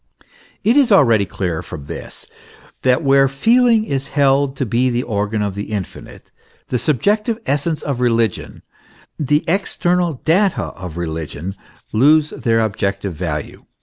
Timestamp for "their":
12.31-12.61